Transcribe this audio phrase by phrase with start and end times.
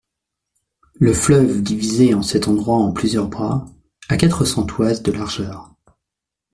[0.95, 3.67] Le fleuve divisé en cet endroit en plusieurs bras,
[4.09, 5.75] a quatre cents toises de largeur.